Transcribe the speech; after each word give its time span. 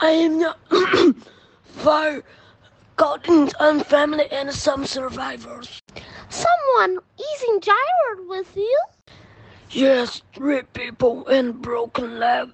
I 0.00 0.10
am 0.10 0.38
the 0.40 1.14
fire 1.62 2.24
Gordons 2.96 3.54
and 3.60 3.86
family 3.86 4.26
and 4.32 4.52
some 4.52 4.84
survivors. 4.84 5.80
Someone 6.28 6.98
is 7.16 7.42
injured 7.48 8.26
with 8.26 8.56
you? 8.56 8.78
Yes, 9.70 10.22
three 10.34 10.62
people 10.72 11.24
in 11.28 11.52
broken 11.52 12.18
leg. 12.18 12.50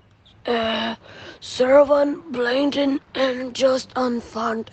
Uh, 0.46 0.96
servant, 1.40 2.32
blinded, 2.32 3.00
and 3.14 3.54
just 3.54 3.90
unfound. 3.96 4.70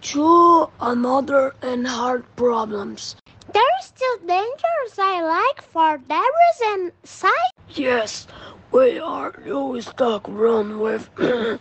Two 0.00 0.70
another 0.80 1.56
and 1.62 1.88
heart 1.88 2.24
problems. 2.36 3.16
There 3.52 3.78
is 3.80 3.86
still 3.86 4.18
dangers 4.18 4.96
I 4.98 5.22
like 5.22 5.62
for 5.62 5.98
Darius 5.98 6.60
and 6.62 6.92
Sai? 7.02 7.44
Yes, 7.70 8.28
we 8.74 8.98
are 8.98 9.32
really 9.44 9.80
stuck 9.80 10.26
run 10.28 10.80
with 10.80 11.08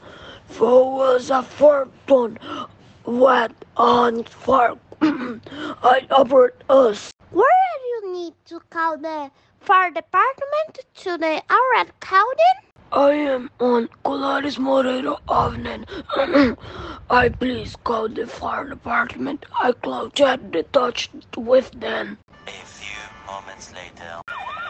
was 0.60 1.30
a 1.30 1.44
fortune 1.44 2.40
wet 3.06 3.52
on 3.78 4.24
fire 4.24 4.76
I 5.02 6.08
offered 6.10 6.56
us. 6.70 7.14
Where 7.30 7.70
do 7.76 7.88
you 7.88 8.14
need 8.14 8.34
to 8.48 8.60
call 8.72 8.98
the 8.98 9.30
fire 9.60 9.92
department 9.92 10.80
to 11.04 11.18
the 11.20 11.44
Arad 11.58 11.92
Cowden? 12.00 12.56
I 12.92 13.12
am 13.12 13.52
on 13.60 13.90
Colaris 14.04 14.58
Moreno 14.58 15.20
Avenue. 15.30 15.86
I 17.12 17.30
please 17.30 17.76
call 17.84 18.10
the 18.10 18.26
fire 18.26 18.70
department. 18.70 19.46
I 19.62 19.72
cloud 19.74 20.16
chat 20.16 20.52
the 20.52 20.64
touch 20.64 21.10
with 21.38 21.70
them. 21.80 22.18
A 22.48 22.52
few 22.66 23.04
moments 23.28 23.72
later. 23.72 24.63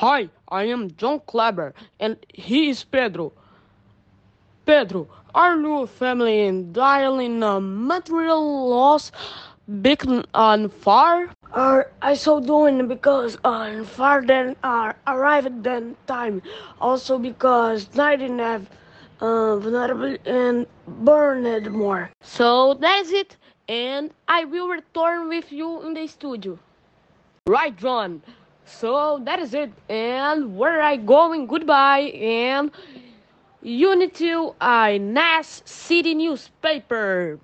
Hi, 0.00 0.30
I 0.48 0.64
am 0.64 0.96
John 0.96 1.20
Kleber, 1.26 1.74
and 1.98 2.16
he 2.32 2.70
is 2.70 2.84
Pedro. 2.84 3.32
Pedro, 4.64 5.06
are 5.34 5.60
you 5.60 5.82
a 5.82 5.86
family 5.86 6.46
in 6.46 6.72
dialing 6.72 7.42
a 7.42 7.60
material 7.60 8.70
loss 8.70 9.12
big 9.82 10.02
and 10.32 10.72
far? 10.72 11.28
Uh, 11.52 11.82
I 12.00 12.14
so 12.14 12.40
doing 12.40 12.88
because 12.88 13.36
on 13.44 13.80
uh, 13.80 13.84
far 13.84 14.22
then 14.22 14.56
uh, 14.62 14.94
arrived 15.06 15.62
then 15.62 15.94
time. 16.06 16.40
Also 16.80 17.18
because 17.18 17.94
night 17.94 18.22
have 18.22 18.70
uh, 19.20 19.56
vulnerable 19.58 20.16
and 20.24 20.66
burned 21.04 21.70
more. 21.72 22.08
So 22.22 22.72
that's 22.72 23.10
it, 23.10 23.36
and 23.68 24.10
I 24.26 24.46
will 24.46 24.68
return 24.68 25.28
with 25.28 25.52
you 25.52 25.82
in 25.82 25.92
the 25.92 26.06
studio. 26.06 26.58
Right, 27.46 27.76
John. 27.76 28.22
So 28.78 29.20
that 29.24 29.38
is 29.40 29.54
it. 29.54 29.72
And 29.88 30.56
where 30.56 30.80
I 30.80 30.96
going? 30.96 31.46
Goodbye. 31.46 32.12
And 32.14 32.70
Unity 33.62 34.32
I 34.60 34.98
NAS 34.98 35.62
City 35.66 36.14
newspaper. 36.14 37.38